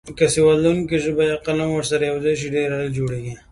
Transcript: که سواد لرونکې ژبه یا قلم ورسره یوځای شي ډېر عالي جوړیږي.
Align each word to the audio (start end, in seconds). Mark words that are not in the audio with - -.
که 0.17 0.25
سواد 0.33 0.57
لرونکې 0.63 0.97
ژبه 1.05 1.23
یا 1.31 1.37
قلم 1.45 1.69
ورسره 1.73 2.03
یوځای 2.11 2.35
شي 2.39 2.47
ډېر 2.55 2.69
عالي 2.75 2.91
جوړیږي. 2.97 3.35